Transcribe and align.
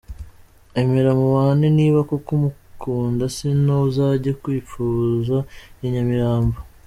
Emera 0.81 1.11
mubane 1.19 1.67
niba 1.77 1.99
koko 2.09 2.29
umukunda 2.37 3.23
sinon 3.35 3.79
uzajye 3.89 4.31
kwipfubuza 4.41 5.37
i 5.85 5.87
nyamirambo…. 5.93 6.57